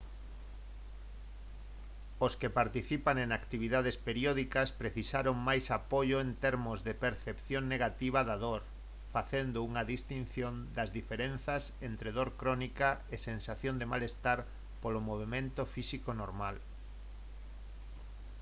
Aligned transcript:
os 2.25 2.33
que 2.39 2.55
participan 2.59 3.17
en 3.25 3.29
actividades 3.39 3.95
periódicas 4.07 4.73
precisaron 4.81 5.35
máis 5.49 5.65
apoio 5.79 6.15
en 6.25 6.29
termos 6.45 6.79
de 6.87 6.93
percepción 7.05 7.63
negativa 7.73 8.19
da 8.29 8.37
dor 8.45 8.61
facendo 9.15 9.57
unha 9.69 9.83
distinción 9.93 10.53
das 10.75 10.89
diferenzas 10.99 11.63
entre 11.89 12.09
dor 12.17 12.29
crónica 12.41 12.89
e 13.15 13.15
sensación 13.29 13.75
de 13.77 13.89
malestar 13.93 14.39
polo 14.81 14.99
movemento 15.09 15.61
físico 15.73 16.09
normal 16.21 16.55